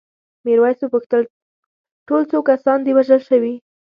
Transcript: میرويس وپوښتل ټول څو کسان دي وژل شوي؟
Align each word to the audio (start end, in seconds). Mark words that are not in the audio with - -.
میرويس 0.45 0.79
وپوښتل 0.81 1.21
ټول 2.07 2.21
څو 2.31 2.37
کسان 2.49 2.79
دي 2.83 2.91
وژل 2.95 3.21
شوي؟ 3.29 3.53